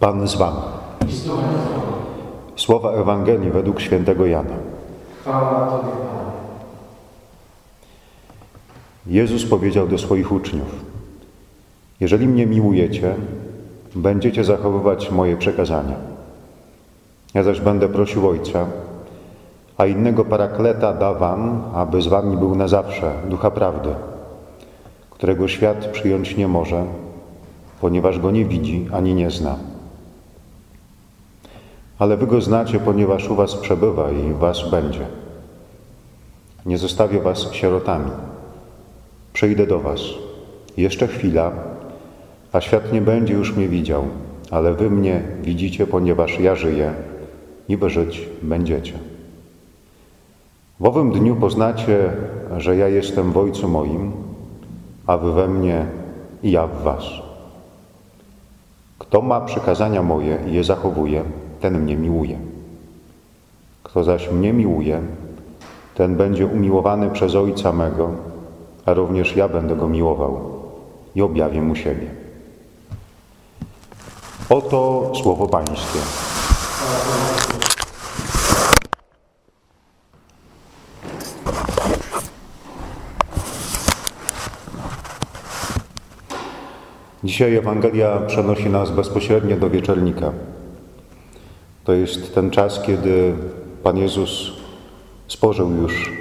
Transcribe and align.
Pan 0.00 0.28
z 0.28 0.34
Wami. 0.34 0.56
Słowa 2.56 2.90
Ewangelii 2.92 3.50
według 3.50 3.80
świętego 3.80 4.26
Jana. 4.26 4.54
Jezus 9.06 9.46
powiedział 9.46 9.88
do 9.88 9.98
swoich 9.98 10.32
uczniów: 10.32 10.84
Jeżeli 12.00 12.28
mnie 12.28 12.46
miłujecie, 12.46 13.14
będziecie 13.96 14.44
zachowywać 14.44 15.10
moje 15.10 15.36
przekazania. 15.36 15.96
Ja 17.34 17.42
zaś 17.42 17.60
będę 17.60 17.88
prosił 17.88 18.28
Ojca, 18.28 18.66
a 19.78 19.86
innego 19.86 20.24
parakleta 20.24 20.92
da 20.94 21.14
Wam, 21.14 21.62
aby 21.74 22.02
z 22.02 22.06
Wami 22.06 22.36
był 22.36 22.54
na 22.54 22.68
zawsze, 22.68 23.12
ducha 23.30 23.50
prawdy, 23.50 23.90
którego 25.10 25.48
świat 25.48 25.86
przyjąć 25.86 26.36
nie 26.36 26.48
może, 26.48 26.84
ponieważ 27.80 28.18
go 28.18 28.30
nie 28.30 28.44
widzi 28.44 28.88
ani 28.92 29.14
nie 29.14 29.30
zna. 29.30 29.77
Ale 31.98 32.16
Wy 32.16 32.26
go 32.26 32.40
znacie, 32.40 32.80
ponieważ 32.80 33.30
u 33.30 33.34
Was 33.34 33.54
przebywa 33.54 34.10
i 34.10 34.32
Was 34.32 34.70
będzie. 34.70 35.06
Nie 36.66 36.78
zostawię 36.78 37.20
Was 37.20 37.52
sierotami. 37.52 38.10
Przyjdę 39.32 39.66
do 39.66 39.80
Was. 39.80 40.00
Jeszcze 40.76 41.06
chwila, 41.06 41.52
a 42.52 42.60
świat 42.60 42.92
nie 42.92 43.00
będzie 43.00 43.34
już 43.34 43.56
mnie 43.56 43.68
widział, 43.68 44.04
ale 44.50 44.74
Wy 44.74 44.90
mnie 44.90 45.22
widzicie, 45.42 45.86
ponieważ 45.86 46.40
ja 46.40 46.54
żyję 46.54 46.92
i 47.68 47.76
Wy 47.76 47.90
żyć 47.90 48.28
będziecie. 48.42 48.92
W 50.80 50.86
owym 50.86 51.12
dniu 51.12 51.36
poznacie, 51.36 52.12
że 52.56 52.76
ja 52.76 52.88
jestem 52.88 53.32
w 53.32 53.38
Ojcu 53.38 53.68
moim, 53.68 54.12
a 55.06 55.18
Wy 55.18 55.32
we 55.32 55.48
mnie 55.48 55.86
i 56.42 56.50
ja 56.50 56.66
w 56.66 56.82
Was. 56.82 57.04
Kto 58.98 59.22
ma 59.22 59.40
przykazania 59.40 60.02
moje 60.02 60.38
i 60.46 60.52
je 60.54 60.64
zachowuje, 60.64 61.24
ten 61.60 61.80
mnie 61.80 61.96
miłuje. 61.96 62.38
Kto 63.82 64.04
zaś 64.04 64.30
mnie 64.30 64.52
miłuje, 64.52 65.00
ten 65.94 66.16
będzie 66.16 66.46
umiłowany 66.46 67.10
przez 67.10 67.34
Ojca 67.34 67.72
mego, 67.72 68.10
a 68.86 68.94
również 68.94 69.36
ja 69.36 69.48
będę 69.48 69.76
go 69.76 69.88
miłował 69.88 70.40
i 71.14 71.22
objawię 71.22 71.62
mu 71.62 71.76
siebie. 71.76 72.06
Oto 74.48 75.12
słowo 75.22 75.46
Pańskie. 75.48 75.98
Dzisiaj 87.24 87.56
Ewangelia 87.56 88.18
przenosi 88.26 88.70
nas 88.70 88.90
bezpośrednio 88.90 89.56
do 89.56 89.70
wieczornika. 89.70 90.32
To 91.88 91.92
jest 91.92 92.34
ten 92.34 92.50
czas, 92.50 92.80
kiedy 92.86 93.34
Pan 93.82 93.96
Jezus 93.96 94.52
spożył 95.28 95.70
już 95.70 96.12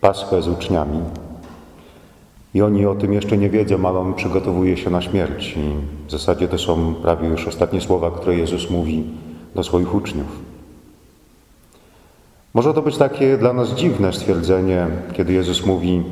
Paschę 0.00 0.42
z 0.42 0.48
uczniami. 0.48 1.00
I 2.54 2.62
oni 2.62 2.86
o 2.86 2.94
tym 2.94 3.12
jeszcze 3.12 3.38
nie 3.38 3.50
wiedzą, 3.50 3.88
ale 3.88 3.98
on 3.98 4.14
przygotowuje 4.14 4.76
się 4.76 4.90
na 4.90 5.02
śmierć. 5.02 5.56
I 5.56 5.74
w 6.06 6.10
zasadzie 6.10 6.48
to 6.48 6.58
są 6.58 6.94
prawie 6.94 7.28
już 7.28 7.46
ostatnie 7.46 7.80
słowa, 7.80 8.10
które 8.10 8.36
Jezus 8.36 8.70
mówi 8.70 9.04
do 9.54 9.62
swoich 9.62 9.94
uczniów. 9.94 10.38
Może 12.54 12.74
to 12.74 12.82
być 12.82 12.96
takie 12.96 13.38
dla 13.38 13.52
nas 13.52 13.74
dziwne 13.74 14.12
stwierdzenie, 14.12 14.86
kiedy 15.12 15.32
Jezus 15.32 15.66
mówi: 15.66 16.02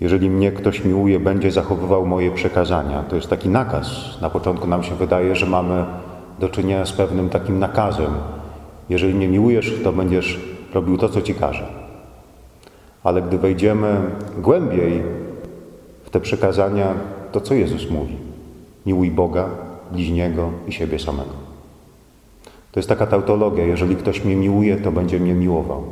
Jeżeli 0.00 0.30
mnie 0.30 0.52
ktoś 0.52 0.84
miłuje, 0.84 1.20
będzie 1.20 1.50
zachowywał 1.50 2.06
moje 2.06 2.30
przekazania. 2.30 3.02
To 3.02 3.16
jest 3.16 3.28
taki 3.28 3.48
nakaz. 3.48 3.86
Na 4.20 4.30
początku 4.30 4.66
nam 4.66 4.82
się 4.82 4.94
wydaje, 4.94 5.36
że 5.36 5.46
mamy 5.46 5.84
do 6.38 6.48
czynienia 6.48 6.86
z 6.86 6.92
pewnym 6.92 7.28
takim 7.28 7.58
nakazem. 7.58 8.10
Jeżeli 8.88 9.14
mnie 9.14 9.28
miłujesz, 9.28 9.72
to 9.84 9.92
będziesz 9.92 10.40
robił 10.74 10.98
to, 10.98 11.08
co 11.08 11.22
ci 11.22 11.34
każę. 11.34 11.64
Ale 13.04 13.22
gdy 13.22 13.38
wejdziemy 13.38 13.96
głębiej 14.38 15.02
w 16.04 16.10
te 16.10 16.20
przekazania, 16.20 16.94
to 17.32 17.40
co 17.40 17.54
Jezus 17.54 17.90
mówi? 17.90 18.16
Miłuj 18.86 19.10
Boga, 19.10 19.48
bliźniego 19.92 20.50
i 20.68 20.72
siebie 20.72 20.98
samego. 20.98 21.44
To 22.72 22.80
jest 22.80 22.88
taka 22.88 23.06
tautologia. 23.06 23.64
Jeżeli 23.64 23.96
ktoś 23.96 24.24
mnie 24.24 24.36
miłuje, 24.36 24.76
to 24.76 24.92
będzie 24.92 25.20
mnie 25.20 25.34
miłował. 25.34 25.82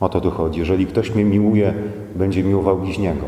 O 0.00 0.08
to 0.08 0.20
tu 0.20 0.30
chodzi. 0.30 0.60
Jeżeli 0.60 0.86
ktoś 0.86 1.14
mnie 1.14 1.24
miłuje, 1.24 1.74
będzie 2.14 2.44
miłował 2.44 2.78
bliźniego. 2.78 3.24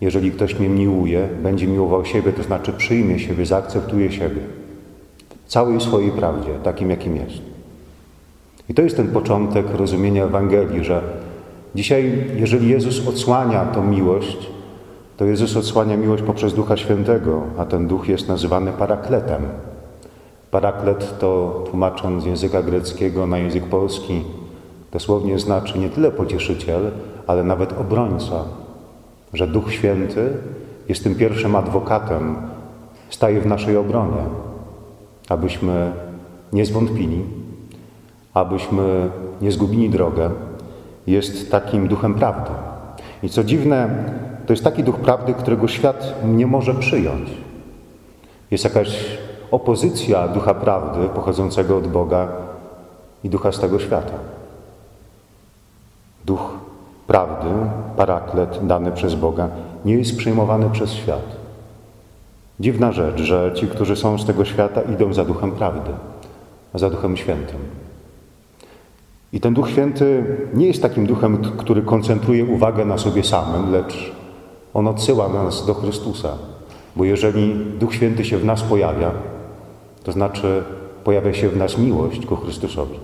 Jeżeli 0.00 0.30
ktoś 0.30 0.58
mnie 0.58 0.68
miłuje, 0.68 1.28
będzie 1.42 1.66
miłował 1.66 2.04
siebie, 2.04 2.32
to 2.32 2.42
znaczy 2.42 2.72
przyjmie 2.72 3.18
siebie, 3.18 3.46
zaakceptuje 3.46 4.12
siebie. 4.12 4.40
Całej 5.54 5.80
swojej 5.80 6.10
prawdzie, 6.10 6.50
takim 6.62 6.90
jakim 6.90 7.16
jest. 7.16 7.38
I 8.68 8.74
to 8.74 8.82
jest 8.82 8.96
ten 8.96 9.08
początek 9.08 9.66
rozumienia 9.74 10.24
Ewangelii, 10.24 10.84
że 10.84 11.02
dzisiaj, 11.74 12.26
jeżeli 12.36 12.68
Jezus 12.68 13.08
odsłania 13.08 13.64
tą 13.64 13.86
miłość, 13.86 14.50
to 15.16 15.24
Jezus 15.24 15.56
odsłania 15.56 15.96
miłość 15.96 16.22
poprzez 16.22 16.54
Ducha 16.54 16.76
Świętego, 16.76 17.42
a 17.58 17.64
ten 17.64 17.88
Duch 17.88 18.08
jest 18.08 18.28
nazywany 18.28 18.72
parakletem. 18.72 19.42
Paraklet 20.50 21.18
to, 21.18 21.64
tłumacząc 21.70 22.22
z 22.22 22.26
języka 22.26 22.62
greckiego 22.62 23.26
na 23.26 23.38
język 23.38 23.64
polski, 23.64 24.22
dosłownie 24.92 25.38
znaczy 25.38 25.78
nie 25.78 25.88
tyle 25.88 26.10
pocieszyciel, 26.10 26.90
ale 27.26 27.44
nawet 27.44 27.72
obrońca. 27.72 28.44
Że 29.32 29.46
Duch 29.46 29.72
Święty 29.72 30.32
jest 30.88 31.04
tym 31.04 31.14
pierwszym 31.14 31.56
adwokatem, 31.56 32.36
staje 33.10 33.40
w 33.40 33.46
naszej 33.46 33.76
obronie, 33.76 34.22
abyśmy 35.28 35.92
nie 36.52 36.66
zwątpili, 36.66 37.24
abyśmy 38.34 39.10
nie 39.42 39.52
zgubili 39.52 39.90
drogę, 39.90 40.30
jest 41.06 41.50
takim 41.50 41.88
duchem 41.88 42.14
prawdy. 42.14 42.50
I 43.22 43.28
co 43.28 43.44
dziwne, 43.44 43.88
to 44.46 44.52
jest 44.52 44.64
taki 44.64 44.84
duch 44.84 44.96
prawdy, 44.96 45.34
którego 45.34 45.68
świat 45.68 46.14
nie 46.24 46.46
może 46.46 46.74
przyjąć. 46.74 47.30
Jest 48.50 48.64
jakaś 48.64 49.18
opozycja 49.50 50.28
ducha 50.28 50.54
prawdy 50.54 51.08
pochodzącego 51.08 51.76
od 51.76 51.86
Boga 51.86 52.28
i 53.24 53.30
ducha 53.30 53.52
z 53.52 53.60
tego 53.60 53.78
świata. 53.78 54.18
Duch 56.24 56.50
prawdy, 57.06 57.50
paraklet 57.96 58.66
dany 58.66 58.92
przez 58.92 59.14
Boga, 59.14 59.48
nie 59.84 59.94
jest 59.94 60.16
przyjmowany 60.16 60.70
przez 60.70 60.92
świat. 60.92 61.43
Dziwna 62.60 62.92
rzecz, 62.92 63.20
że 63.20 63.52
ci, 63.54 63.66
którzy 63.66 63.96
są 63.96 64.18
z 64.18 64.26
tego 64.26 64.44
świata, 64.44 64.82
idą 64.82 65.14
za 65.14 65.24
duchem 65.24 65.52
prawdy, 65.52 65.90
za 66.74 66.90
duchem 66.90 67.16
świętym. 67.16 67.58
I 69.34 69.40
ten 69.40 69.54
Duch 69.54 69.70
Święty 69.70 70.24
nie 70.54 70.66
jest 70.66 70.82
takim 70.82 71.06
duchem, 71.06 71.38
który 71.56 71.82
koncentruje 71.82 72.44
uwagę 72.44 72.84
na 72.84 72.98
sobie 72.98 73.24
samym, 73.24 73.72
lecz 73.72 74.12
on 74.74 74.88
odsyła 74.88 75.28
nas 75.28 75.66
do 75.66 75.74
Chrystusa. 75.74 76.38
Bo 76.96 77.04
jeżeli 77.04 77.54
Duch 77.54 77.94
Święty 77.94 78.24
się 78.24 78.38
w 78.38 78.44
nas 78.44 78.62
pojawia, 78.62 79.10
to 80.04 80.12
znaczy 80.12 80.62
pojawia 81.04 81.32
się 81.32 81.48
w 81.48 81.56
nas 81.56 81.78
miłość 81.78 82.26
ku 82.26 82.36
Chrystusowi. 82.36 82.98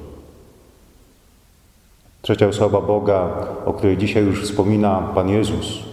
Trzecia 2.23 2.47
osoba 2.47 2.81
Boga, 2.81 3.29
o 3.67 3.73
której 3.73 3.97
dzisiaj 3.97 4.25
już 4.25 4.43
wspomina 4.43 5.11
Pan 5.15 5.29
Jezus, 5.29 5.90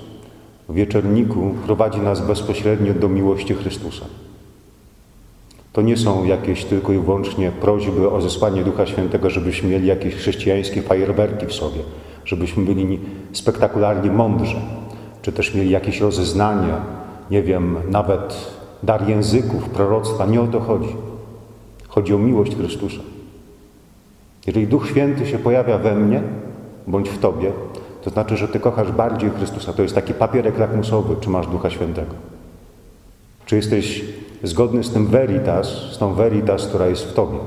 w 0.70 0.74
wieczorniku 0.74 1.56
prowadzi 1.66 2.00
nas 2.00 2.22
bezpośrednio 2.22 2.94
do 2.94 3.10
miłości 3.10 3.54
Chrystusa. 3.54 4.06
To 5.74 5.82
nie 5.82 5.98
są 5.98 6.26
jakieś 6.26 6.66
tylko 6.66 6.94
i 6.94 7.00
wyłącznie 7.00 7.52
prośby 7.52 8.10
o 8.10 8.22
zesłanie 8.22 8.64
Ducha 8.64 8.86
Świętego, 8.86 9.30
żebyśmy 9.30 9.70
mieli 9.70 9.88
jakieś 9.88 10.16
chrześcijańskie 10.16 10.82
fajerwerki 10.82 11.46
w 11.46 11.54
sobie, 11.54 11.80
żebyśmy 12.26 12.66
byli 12.66 13.00
spektakularnie 13.34 14.12
mądrzy, 14.12 14.56
czy 15.22 15.32
też 15.32 15.56
mieli 15.56 15.70
jakieś 15.70 16.02
rozeznanie, 16.02 16.74
nie 17.32 17.44
wiem, 17.44 17.76
nawet 17.90 18.52
dar 18.84 19.10
języków, 19.10 19.70
proroctwa. 19.70 20.26
Nie 20.26 20.42
o 20.42 20.48
to 20.48 20.60
chodzi. 20.60 20.96
Chodzi 21.88 22.14
o 22.14 22.18
miłość 22.18 22.56
Chrystusa. 22.56 23.02
Jeżeli 24.48 24.68
Duch 24.68 24.90
Święty 24.90 25.28
się 25.28 25.40
pojawia 25.40 25.78
we 25.78 25.96
mnie 25.96 26.22
bądź 26.88 27.10
w 27.10 27.18
Tobie, 27.18 27.52
to 28.08 28.12
znaczy, 28.12 28.38
że 28.38 28.48
Ty 28.48 28.60
kochasz 28.60 28.92
bardziej 28.92 29.30
Chrystusa. 29.30 29.74
To 29.74 29.82
jest 29.82 29.96
taki 29.96 30.14
papierek 30.14 30.60
lakmusowy, 30.60 31.16
czy 31.22 31.30
masz 31.30 31.48
Ducha 31.48 31.70
Świętego. 31.70 32.16
Czy 33.46 33.56
jesteś 33.56 34.06
zgodny 34.44 34.84
z 34.84 34.92
tym 34.94 35.08
veritas, 35.08 35.68
z 35.68 35.98
tą 35.98 36.14
veritas, 36.14 36.68
która 36.68 36.88
jest 36.88 37.04
w 37.04 37.14
Tobie. 37.14 37.38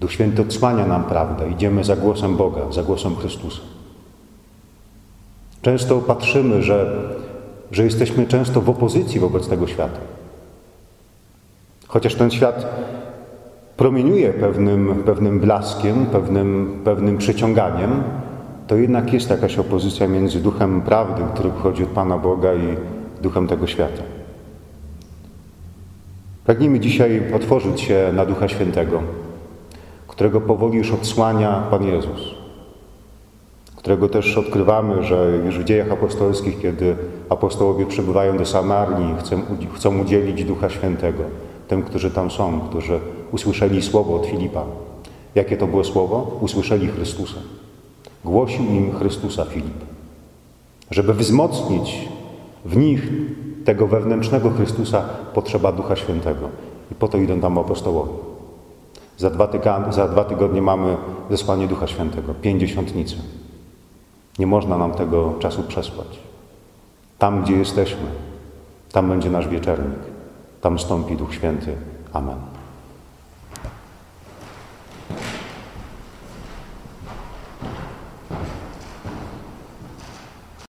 Duch 0.00 0.12
Święty 0.12 0.42
odsłania 0.42 0.86
nam 0.86 1.04
prawdę. 1.04 1.50
Idziemy 1.50 1.84
za 1.84 1.96
głosem 1.96 2.36
Boga, 2.36 2.60
za 2.72 2.82
głosem 2.82 3.16
Chrystusa. 3.16 3.60
Często 5.62 5.98
patrzymy, 5.98 6.62
że, 6.62 6.96
że 7.72 7.84
jesteśmy 7.84 8.26
często 8.26 8.60
w 8.60 8.70
opozycji 8.70 9.20
wobec 9.20 9.48
tego 9.48 9.66
świata. 9.66 10.00
Chociaż 11.88 12.14
ten 12.14 12.30
świat 12.30 12.66
promieniuje 13.76 14.32
pewnym, 14.32 15.02
pewnym 15.06 15.40
blaskiem, 15.40 16.06
pewnym, 16.06 16.80
pewnym 16.84 17.18
przyciąganiem, 17.18 18.02
to 18.68 18.76
jednak 18.76 19.12
jest 19.12 19.30
jakaś 19.30 19.58
opozycja 19.58 20.08
między 20.08 20.40
duchem 20.40 20.80
prawdy, 20.80 21.22
który 21.34 21.50
pochodzi 21.50 21.82
od 21.82 21.88
Pana 21.88 22.18
Boga 22.18 22.54
i 22.54 22.76
duchem 23.22 23.46
tego 23.46 23.66
świata. 23.66 24.02
Pragnijmy 26.44 26.80
dzisiaj 26.80 27.22
otworzyć 27.34 27.80
się 27.80 28.10
na 28.12 28.26
Ducha 28.26 28.48
Świętego, 28.48 29.02
którego 30.08 30.40
powoli 30.40 30.78
już 30.78 30.92
odsłania 30.92 31.62
Pan 31.70 31.84
Jezus, 31.84 32.34
którego 33.76 34.08
też 34.08 34.38
odkrywamy, 34.38 35.04
że 35.04 35.40
już 35.44 35.58
w 35.58 35.64
dziejach 35.64 35.92
apostolskich, 35.92 36.60
kiedy 36.60 36.96
apostołowie 37.28 37.86
przybywają 37.86 38.38
do 38.38 38.46
Samarii, 38.46 39.14
chcą, 39.18 39.42
chcą 39.74 39.98
udzielić 39.98 40.44
Ducha 40.44 40.68
Świętego 40.70 41.22
tym, 41.68 41.82
którzy 41.82 42.10
tam 42.10 42.30
są, 42.30 42.60
którzy 42.60 43.00
usłyszeli 43.32 43.82
słowo 43.82 44.16
od 44.16 44.26
Filipa. 44.26 44.64
Jakie 45.34 45.56
to 45.56 45.66
było 45.66 45.84
słowo? 45.84 46.38
Usłyszeli 46.40 46.88
Chrystusa. 46.88 47.40
Głosił 48.24 48.64
im 48.64 48.92
Chrystusa 48.92 49.44
Filip. 49.44 49.84
Żeby 50.90 51.14
wzmocnić 51.14 52.08
w 52.64 52.76
nich 52.76 53.08
tego 53.64 53.86
wewnętrznego 53.86 54.50
Chrystusa 54.50 55.04
potrzeba 55.34 55.72
Ducha 55.72 55.96
Świętego. 55.96 56.48
I 56.92 56.94
po 56.94 57.08
to 57.08 57.18
idą 57.18 57.40
tam 57.40 57.58
apostołowie. 57.58 58.12
Za 59.16 59.30
dwa, 59.30 59.48
za 59.90 60.08
dwa 60.08 60.24
tygodnie 60.24 60.62
mamy 60.62 60.96
zesłanie 61.30 61.68
Ducha 61.68 61.86
Świętego, 61.86 62.34
pięćdziesiątnicę. 62.34 63.16
Nie 64.38 64.46
można 64.46 64.78
nam 64.78 64.92
tego 64.92 65.34
czasu 65.38 65.62
przespać. 65.62 66.18
Tam, 67.18 67.42
gdzie 67.42 67.52
jesteśmy, 67.56 68.06
tam 68.92 69.08
będzie 69.08 69.30
nasz 69.30 69.48
wieczernik. 69.48 69.98
Tam 70.60 70.78
stąpi 70.78 71.16
Duch 71.16 71.34
Święty. 71.34 71.76
Amen. 72.12 72.57